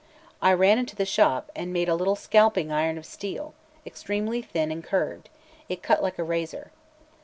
[0.41, 3.53] I ran into the shop, and made a little scalping iron of steel,
[3.85, 5.29] extremely thin and curved;
[5.69, 6.71] it cut like a razor.